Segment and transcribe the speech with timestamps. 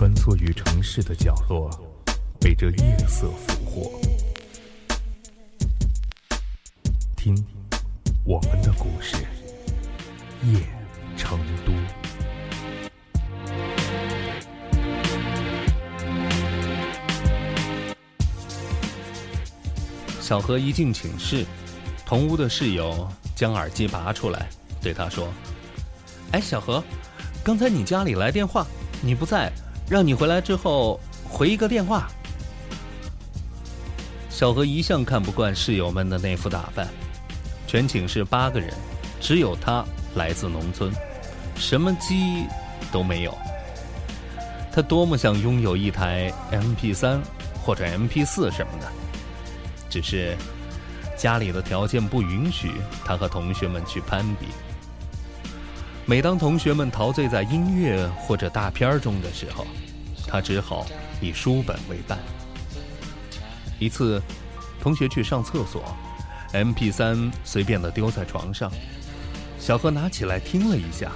[0.00, 1.68] 穿梭于城市的角落，
[2.40, 4.00] 被这夜色俘获。
[7.14, 7.36] 听，
[8.24, 9.16] 我们的故事，
[10.42, 10.58] 夜
[11.18, 11.72] 成都。
[20.18, 21.44] 小何一进寝室，
[22.06, 23.06] 同屋的室友
[23.36, 24.48] 将耳机拔出来，
[24.80, 25.28] 对他说
[26.32, 26.82] ：“哎，小何，
[27.44, 28.66] 刚才你家里来电话，
[29.02, 29.52] 你不在，
[29.90, 32.08] 让你回来之后回一个电话。”
[34.30, 36.88] 小何一向看不惯室友们的那副打扮，
[37.66, 38.72] 全寝室八个人，
[39.20, 40.90] 只有他来自农村，
[41.56, 42.46] 什么机
[42.90, 43.36] 都没有。
[44.72, 47.20] 他多么想拥有一台 MP 三
[47.62, 48.90] 或者 MP 四什么的。
[49.90, 50.36] 只是
[51.16, 52.70] 家里的条件不允许
[53.04, 54.46] 他和同学们去攀比。
[56.10, 59.64] 每当同学们陶醉在音乐或者大片中的时候，
[60.26, 60.84] 他只好
[61.20, 62.18] 以书本为伴。
[63.78, 64.20] 一次，
[64.80, 65.96] 同学去上厕所
[66.52, 68.72] ，MP3 随便的丢在床上，
[69.60, 71.12] 小何拿起来听了一下，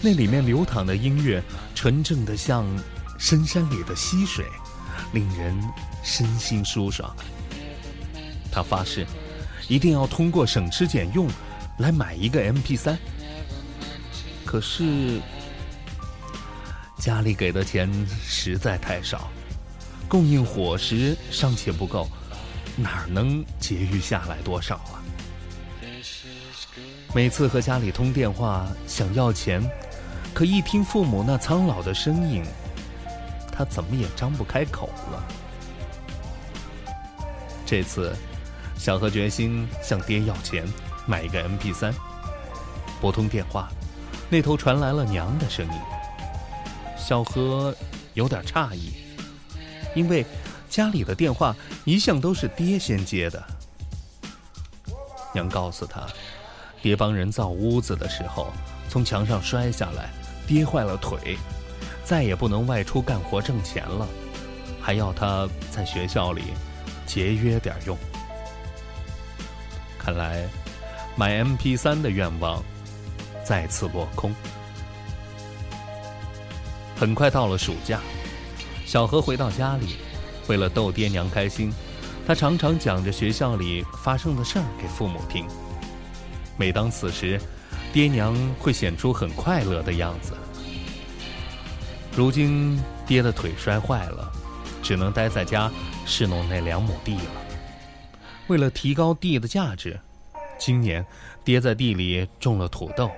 [0.00, 1.42] 那里面流淌的音乐
[1.74, 2.64] 纯正的像
[3.18, 4.46] 深山里的溪水，
[5.12, 5.54] 令人
[6.02, 7.14] 身心舒爽。
[8.50, 9.06] 他发誓，
[9.68, 11.28] 一定要通过省吃俭用
[11.76, 12.98] 来买一个 MP 三。
[14.46, 15.20] 可是
[16.96, 17.92] 家里给的钱
[18.24, 19.28] 实在太少，
[20.08, 22.08] 供应伙食尚且不够，
[22.76, 25.02] 哪能节约下来多少啊？
[27.12, 29.60] 每次和家里通电话想要钱，
[30.32, 32.44] 可一听父母那苍老的声音，
[33.52, 35.24] 他怎么也张不开口了。
[37.66, 38.14] 这次。
[38.78, 40.62] 小何决心向爹要钱，
[41.06, 41.94] 买一个 MP 三。
[43.00, 43.70] 拨通电话，
[44.28, 45.80] 那头传来了娘的声音。
[46.96, 47.74] 小何
[48.14, 48.92] 有点诧异，
[49.94, 50.26] 因为
[50.68, 53.42] 家里的电话一向都是爹先接的。
[55.32, 56.06] 娘告诉他，
[56.82, 58.52] 爹帮人造屋子的时候
[58.88, 60.10] 从墙上摔下来，
[60.46, 61.36] 跌坏了腿，
[62.04, 64.08] 再也不能外出干活挣钱了，
[64.80, 66.42] 还要他在学校里
[67.06, 67.96] 节约点用。
[69.98, 70.44] 看来，
[71.16, 72.62] 买 MP 三的愿望
[73.46, 74.34] 再次落空。
[76.96, 78.00] 很快到了暑假，
[78.84, 79.96] 小何回到家里，
[80.48, 81.72] 为了逗爹娘开心，
[82.26, 85.46] 他常常讲着学校里发生的事儿给父母听。
[86.56, 87.40] 每当此时，
[87.92, 90.32] 爹娘会显出很快乐的样子。
[92.16, 94.32] 如今爹的腿摔坏了，
[94.82, 95.70] 只能待在家
[96.04, 97.30] 侍弄那两亩地了。
[98.48, 100.00] 为了提高地的价值，
[100.58, 101.04] 今年
[101.44, 103.10] 爹在地里种了土豆，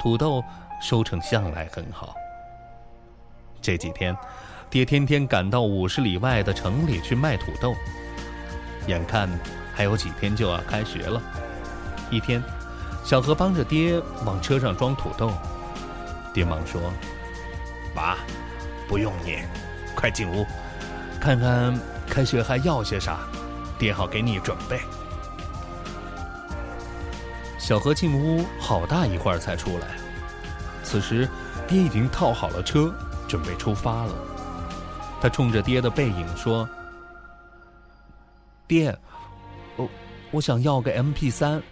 [0.00, 0.42] 土豆
[0.80, 2.14] 收成向来很好。
[3.60, 4.16] 这几天，
[4.70, 7.74] 爹天天赶到五十里外的城里去卖土豆。
[8.86, 9.28] 眼看
[9.74, 11.20] 还有几天就要开学了，
[12.10, 12.42] 一天，
[13.04, 15.30] 小何帮着爹往车上装土豆，
[16.32, 16.80] 爹忙说
[17.94, 18.16] ：“爸，
[18.88, 19.40] 不用你，
[19.94, 20.46] 快进屋，
[21.20, 21.78] 看看
[22.08, 23.18] 开学还要些啥。”
[23.78, 24.80] 爹好给你准备。
[27.70, 29.96] 小何进屋好大一会儿才出来，
[30.82, 31.28] 此时
[31.68, 32.92] 爹已经套好了车，
[33.28, 34.14] 准备出发了。
[35.20, 36.68] 他冲着爹的背影说
[38.66, 38.92] ：“爹，
[39.76, 39.88] 我
[40.32, 41.62] 我想要个 M P 三。”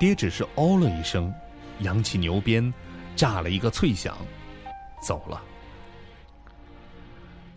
[0.00, 1.30] 爹只是哦了一声，
[1.80, 2.72] 扬起牛鞭，
[3.14, 4.16] 炸了一个脆响，
[5.02, 5.38] 走了。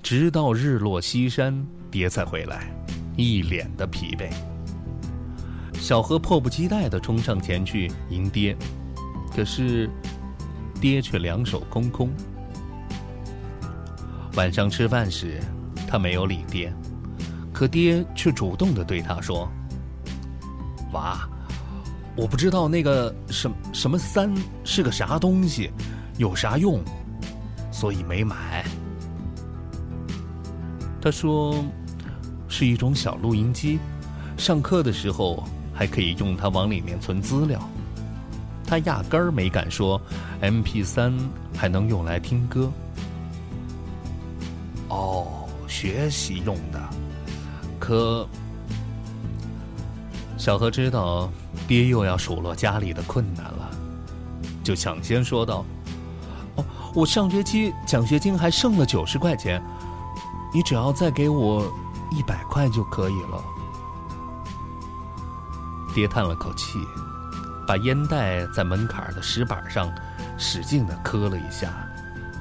[0.03, 2.67] 直到日落西山，爹才回来，
[3.15, 4.29] 一脸的疲惫。
[5.87, 8.53] 小何迫不及待地冲上前去迎爹，
[9.33, 9.89] 可是，
[10.81, 12.09] 爹却两手空空。
[14.35, 15.39] 晚上吃饭时，
[15.87, 16.73] 他没有理爹，
[17.53, 19.49] 可爹却主动地对他说
[20.91, 21.25] ：“娃，
[22.17, 24.29] 我不知道那个什什么三
[24.65, 25.71] 是个啥东西，
[26.17, 26.83] 有啥用，
[27.71, 28.65] 所以没买。”
[30.99, 31.63] 他说
[32.49, 33.79] ：“是一种小录音机，
[34.35, 35.47] 上课的时候
[35.77, 37.61] 还可以用它往里面存资料。
[38.65, 40.01] 他压根儿没敢说
[40.41, 41.15] ，MP 三
[41.55, 42.69] 还能用来听歌。
[44.89, 46.81] 哦，学习用的。
[47.79, 48.27] 可……
[50.37, 51.29] 小何知道
[51.67, 53.69] 爹又要数落家里的困难了，
[54.63, 55.63] 就抢先说道
[56.57, 59.63] ：‘哦，我上学期奖学金还剩了九十块钱。’”
[60.53, 61.61] 你只要再给我
[62.09, 63.43] 一百块就可以了。
[65.93, 66.79] 爹叹了口气，
[67.67, 69.91] 把烟袋在门槛的石板上
[70.37, 71.73] 使劲的磕了一下，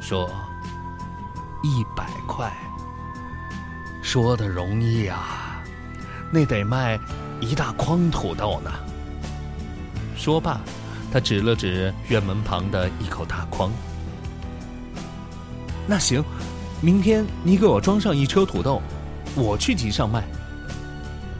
[0.00, 0.31] 说
[1.64, 2.52] ：“一百块。”
[4.02, 5.62] 说的容易啊，
[6.31, 6.98] 那得卖
[7.40, 8.70] 一大筐土豆呢。
[10.16, 10.60] 说罢，
[11.12, 13.70] 他指了指院门旁的一口大筐。
[15.88, 16.22] 那行，
[16.81, 18.81] 明天你给我装上一车土豆，
[19.34, 20.25] 我去集上卖。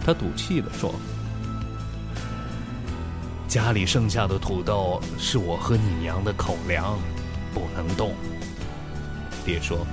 [0.05, 0.95] 他赌气的说
[3.49, 6.99] ：“家里剩下的土豆是我和你娘的口粮，
[7.55, 8.15] 不能动。”
[9.45, 9.87] 爹说：“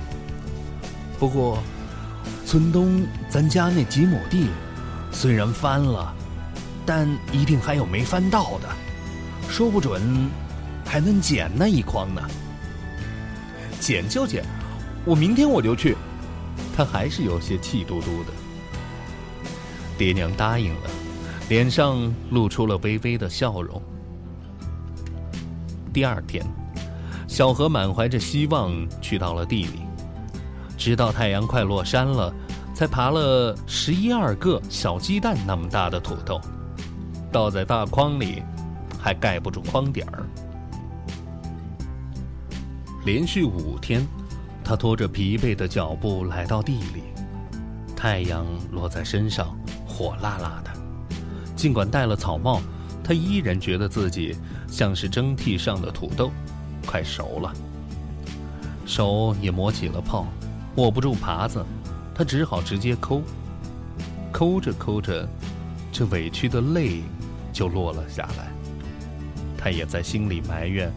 [1.18, 1.62] 不过，
[2.44, 4.48] 村东咱家那几亩地，
[5.12, 6.14] 虽然翻了，
[6.84, 8.68] 但一定还有没翻到的，
[9.48, 10.28] 说不准
[10.84, 12.22] 还能捡那一筐呢。
[13.80, 14.44] 捡就捡，
[15.04, 15.96] 我明天我就去。”
[16.76, 18.32] 他还是有些气嘟嘟的。
[19.96, 20.90] 爹娘答应了，
[21.48, 23.80] 脸上露出了微微的笑容。
[25.92, 26.44] 第二天，
[27.28, 29.80] 小何满怀着希望去到了地里，
[30.78, 32.34] 直到太阳快落山了，
[32.74, 36.40] 才爬了十一二个小鸡蛋那么大的土豆，
[37.30, 38.42] 倒在大筐里，
[38.98, 40.24] 还盖不住筐底儿。
[43.04, 44.04] 连续五天，
[44.64, 47.02] 他拖着疲惫的脚步来到地里，
[47.94, 49.54] 太阳落在身上。
[49.86, 50.73] 火辣辣的，
[51.64, 52.60] 尽管戴了草帽，
[53.02, 54.36] 他依然觉得自己
[54.68, 56.30] 像是蒸屉上的土豆，
[56.84, 57.50] 快熟了。
[58.84, 60.26] 手也磨起了泡，
[60.76, 61.64] 握不住耙子，
[62.14, 63.22] 他只好直接抠。
[64.30, 65.26] 抠着抠着，
[65.90, 67.00] 这委屈的泪
[67.50, 68.52] 就落了下来。
[69.56, 70.92] 他也在心里埋怨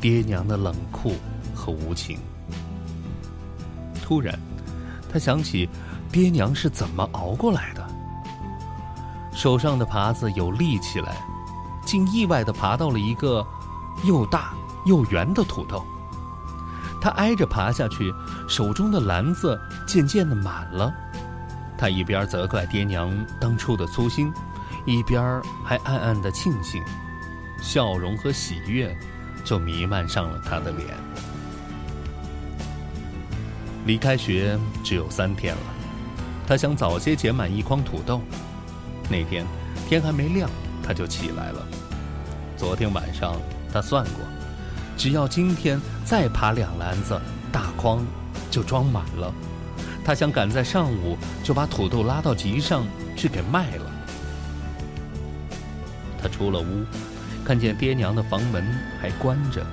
[0.00, 1.14] 爹娘的冷酷
[1.52, 2.18] 和无情。
[4.00, 4.38] 突然，
[5.12, 5.68] 他想起
[6.12, 7.83] 爹娘是怎么熬过来的。
[9.44, 11.22] 手上的耙子有力起来，
[11.84, 13.46] 竟意外的爬到了一个
[14.02, 14.54] 又大
[14.86, 15.84] 又圆的土豆。
[16.98, 18.10] 他挨着爬下去，
[18.48, 20.90] 手中的篮子渐渐的满了。
[21.76, 24.32] 他一边责怪爹娘当初的粗心，
[24.86, 26.82] 一边还暗暗的庆幸，
[27.60, 28.96] 笑容和喜悦
[29.44, 30.88] 就弥漫上了他的脸。
[33.84, 35.62] 离开学只有三天了，
[36.46, 38.22] 他想早些捡满一筐土豆。
[39.10, 39.44] 那天
[39.88, 40.48] 天还没亮，
[40.82, 41.66] 他就起来了。
[42.56, 43.36] 昨天晚上
[43.72, 44.24] 他算过，
[44.96, 47.20] 只要今天再爬两篮子，
[47.52, 48.04] 大筐
[48.50, 49.32] 就装满了。
[50.04, 52.86] 他想赶在上午就把土豆拉到集上
[53.16, 53.90] 去给卖了。
[56.20, 56.84] 他出了屋，
[57.44, 58.64] 看见爹娘的房门
[59.00, 59.64] 还关着，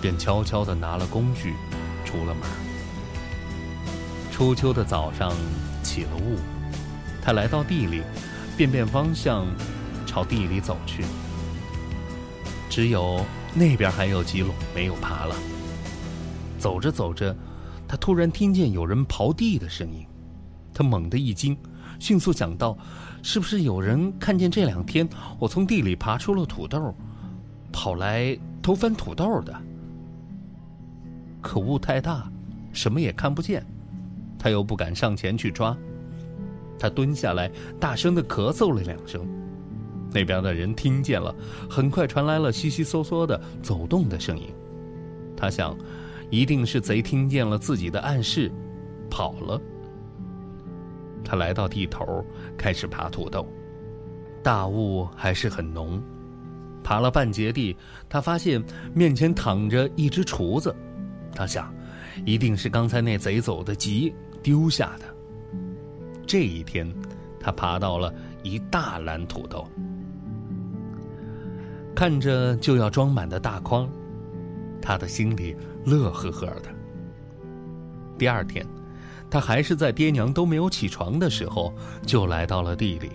[0.00, 1.54] 便悄悄地拿了工具，
[2.04, 2.42] 出了门。
[4.30, 5.32] 初秋的早上
[5.82, 6.38] 起了雾，
[7.22, 8.02] 他来到地里。
[8.60, 9.46] 变变方向，
[10.04, 11.02] 朝地里走去。
[12.68, 13.24] 只有
[13.54, 15.34] 那边还有几垄没有爬了。
[16.58, 17.34] 走着走着，
[17.88, 20.06] 他突然听见有人刨地的声音，
[20.74, 21.56] 他猛地一惊，
[21.98, 22.76] 迅速想到，
[23.22, 25.08] 是不是有人看见这两天
[25.38, 26.94] 我从地里爬出了土豆，
[27.72, 29.58] 跑来偷翻土豆的？
[31.40, 32.30] 可雾太大，
[32.74, 33.64] 什么也看不见，
[34.38, 35.74] 他又不敢上前去抓。
[36.80, 37.48] 他蹲下来，
[37.78, 39.28] 大声的咳嗽了两声。
[40.12, 41.32] 那边的人听见了，
[41.68, 44.46] 很快传来了悉悉嗦嗦的走动的声音。
[45.36, 45.76] 他想，
[46.30, 48.50] 一定是贼听见了自己的暗示，
[49.10, 49.60] 跑了。
[51.22, 52.24] 他来到地头，
[52.56, 53.46] 开始爬土豆。
[54.42, 56.02] 大雾还是很浓，
[56.82, 57.76] 爬了半截地，
[58.08, 58.60] 他发现
[58.94, 60.74] 面前躺着一只厨子。
[61.34, 61.72] 他想，
[62.24, 65.19] 一定是刚才那贼走的急，丢下的。
[66.30, 66.88] 这一天，
[67.40, 69.66] 他爬到了一大篮土豆，
[71.92, 73.90] 看着就要装满的大筐，
[74.80, 76.70] 他的心里乐呵呵的。
[78.16, 78.64] 第二天，
[79.28, 81.74] 他还是在爹娘都没有起床的时候
[82.06, 83.10] 就来到了地里，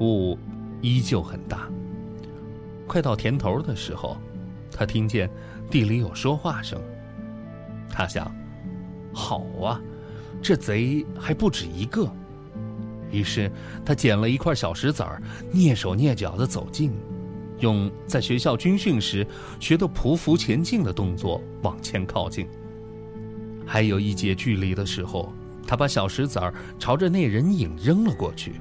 [0.00, 0.38] 雾
[0.80, 1.68] 依旧很大。
[2.86, 4.16] 快到田头的时候，
[4.72, 5.30] 他听见
[5.70, 6.80] 地里有说话声，
[7.90, 8.34] 他想：
[9.12, 9.78] 好啊。
[10.42, 12.08] 这贼还不止一个，
[13.10, 13.50] 于是
[13.84, 15.20] 他捡了一块小石子儿，
[15.52, 16.92] 蹑手蹑脚的走近，
[17.58, 19.26] 用在学校军训时
[19.58, 22.46] 学的匍匐前进的动作往前靠近。
[23.66, 25.32] 还有一截距离的时候，
[25.66, 28.60] 他把小石子儿朝着那人影扔了过去，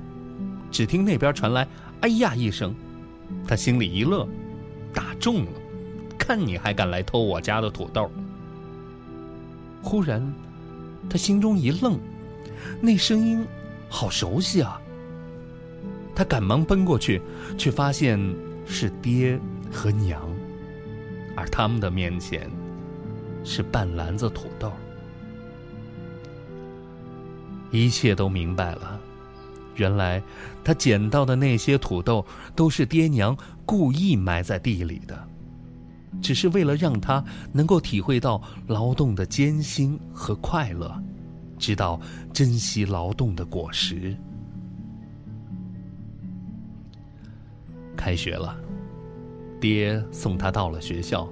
[0.71, 1.67] 只听那边传来
[2.01, 2.73] “哎呀”一声，
[3.47, 4.27] 他心里一乐，
[4.91, 5.51] 打中了，
[6.17, 8.09] 看你还敢来偷我家的土豆！
[9.83, 10.33] 忽然。
[11.09, 11.99] 他心中一愣，
[12.81, 13.45] 那声音
[13.89, 14.81] 好熟悉啊！
[16.15, 17.21] 他赶忙奔过去，
[17.57, 18.19] 却发现
[18.65, 19.39] 是爹
[19.71, 20.21] 和娘，
[21.35, 22.49] 而他们的面前
[23.43, 24.71] 是半篮子土豆。
[27.71, 28.99] 一切都明白了，
[29.75, 30.23] 原来
[30.63, 33.35] 他捡到的那些土豆都是爹娘
[33.65, 35.27] 故意埋在地里的，
[36.21, 40.93] 只是为了让他能够体会到劳动的艰辛和快乐，
[41.57, 41.99] 知道
[42.33, 44.15] 珍惜劳动的果实。
[47.95, 48.57] 开学了，
[49.59, 51.27] 爹送他到了学校，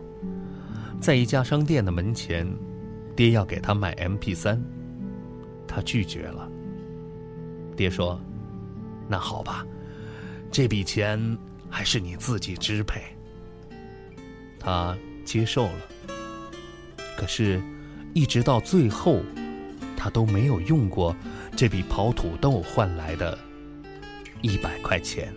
[0.99, 2.47] 在一家商店的门前，
[3.15, 4.61] 爹要给他买 M P 三。
[5.67, 6.49] 他拒绝了。
[7.75, 8.19] 爹说
[9.09, 9.65] ：“那好吧，
[10.51, 11.37] 这笔钱
[11.69, 13.01] 还是你自己支配。”
[14.63, 15.81] 他接受了。
[17.17, 17.61] 可是，
[18.13, 19.21] 一直到最后，
[19.95, 21.15] 他都没有用过
[21.55, 23.37] 这笔跑土豆换来的
[24.41, 25.33] 一百块钱。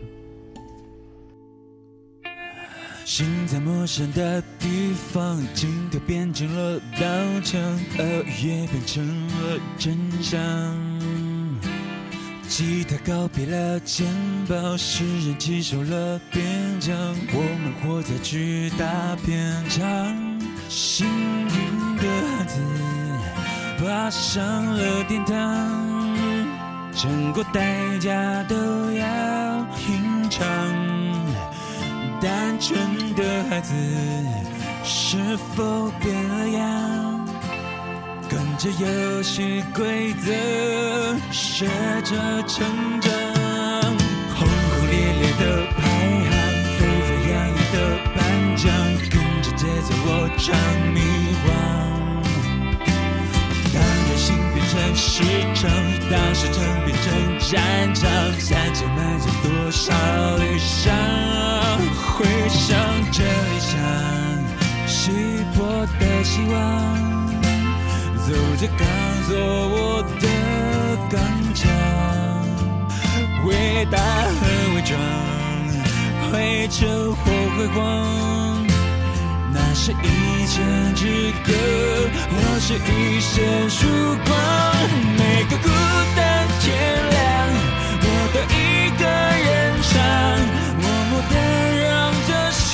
[3.04, 7.60] 心在陌生的地方，镜头变成了刀枪，
[7.98, 10.95] 耳也变成了真相。
[12.48, 14.06] 吉他告别了肩
[14.48, 16.44] 膀，诗人接受了边
[16.80, 16.96] 疆，
[17.32, 19.82] 我们活在巨大片场。
[20.68, 22.02] 幸运的
[22.38, 22.58] 孩子
[23.78, 25.34] 爬上了殿堂，
[26.94, 28.54] 整个代价都
[28.92, 30.46] 要品尝。
[32.20, 33.74] 单纯的孩子
[34.82, 37.26] 是否变了样？
[38.28, 40.32] 跟着游戏规则
[41.30, 41.66] 学
[42.04, 42.10] 着
[42.46, 42.54] 成
[43.00, 43.10] 长。
[44.34, 45.42] 轰轰烈烈的
[45.76, 45.78] 排
[46.28, 46.32] 行，
[46.76, 47.74] 沸沸扬扬的
[48.14, 48.16] 颁
[48.56, 48.64] 奖，
[49.10, 50.44] 跟着节奏我唱
[50.92, 50.96] 迷
[51.46, 51.48] 惘。
[53.72, 55.06] 当人心变成市
[55.54, 55.62] 场，
[56.10, 57.04] 当市场变成
[57.50, 57.54] 战
[57.94, 58.02] 场，
[58.38, 59.84] 赛车埋着多少
[60.36, 60.84] 理想？
[62.16, 62.64] 回想
[63.12, 63.72] 这理想，
[64.86, 64.94] 稀
[65.54, 65.58] 薄
[65.98, 66.54] 的希望，
[68.26, 68.80] 走着刚
[69.28, 70.24] 做我的
[74.86, 74.96] 装，
[76.30, 77.18] 灰尘或
[77.56, 78.64] 辉煌，
[79.52, 81.52] 那是一城之歌，
[82.30, 83.86] 或是一线曙
[84.24, 84.34] 光，
[85.18, 85.68] 每个孤
[86.14, 86.64] 单天
[87.10, 87.18] 亮，
[88.00, 88.54] 我都一
[88.96, 89.02] 个
[89.46, 89.50] 人
[89.82, 89.92] 唱，
[90.80, 91.34] 默默的
[91.82, 91.90] 让
[92.28, 92.70] 这声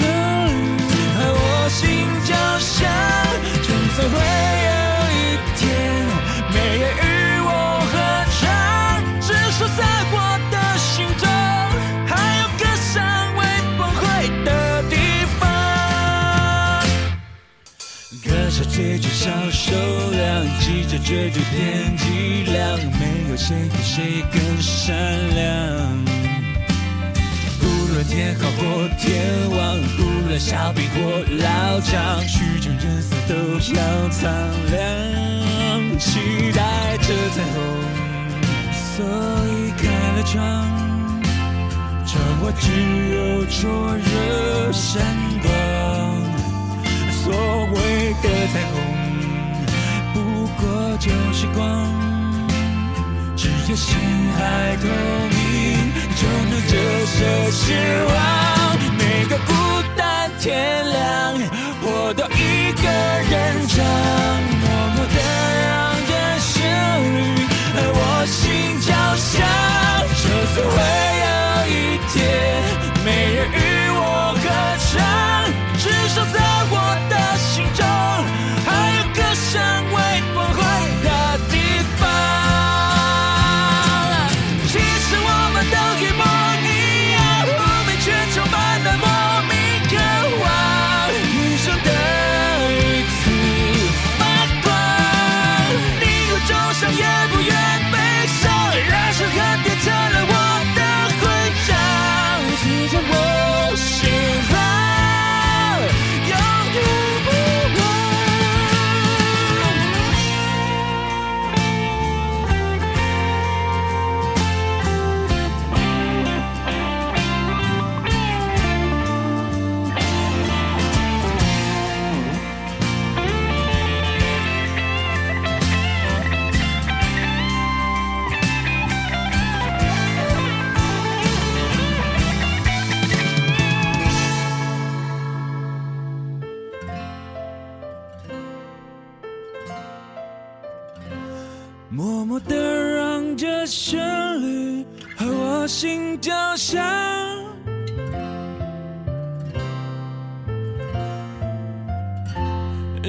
[1.17, 1.41] 和我。
[1.73, 1.81] 心
[2.27, 2.79] 就像，
[3.63, 4.15] 就算会
[21.23, 24.91] 记者追逐天际亮，没有谁比谁更善
[25.35, 25.43] 良。
[28.09, 33.35] 天好或天亡，无论小兵或老将，虚张声势都
[33.75, 34.29] 要苍
[34.73, 34.77] 凉。
[36.01, 37.57] 期待着彩虹，
[38.73, 39.07] 所
[39.47, 39.83] 以开
[40.17, 40.43] 了窗，
[42.05, 42.13] 窗
[42.43, 42.67] 外只
[43.15, 45.01] 有灼热闪
[45.41, 45.49] 光。
[47.23, 47.33] 所
[47.67, 48.75] 谓的彩虹，
[50.63, 51.61] 过就是光。
[53.37, 53.99] 只要心
[54.39, 54.87] 还透
[55.35, 56.73] 明，就能折
[57.05, 57.17] 射
[57.51, 57.75] 希
[58.09, 58.11] 望。
[58.97, 59.53] 每个孤
[59.97, 60.49] 单天
[60.91, 61.03] 亮，
[61.83, 62.85] 我都一个
[63.31, 63.33] 人
[63.69, 63.85] 唱，
[64.61, 64.65] 默
[64.95, 65.17] 默的
[65.63, 65.67] 让
[66.09, 66.51] 这旋
[67.03, 68.41] 律和我心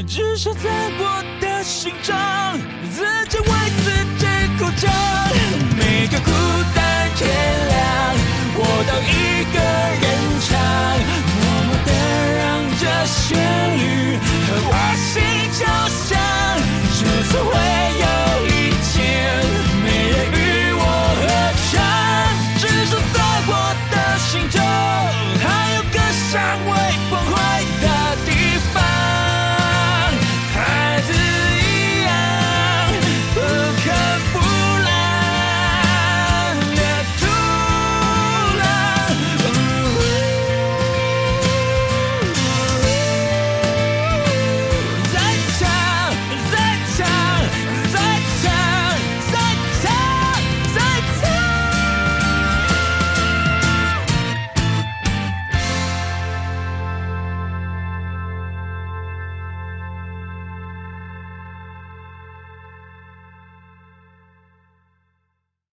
[0.05, 0.69] 至少在
[1.00, 2.15] 我的心中，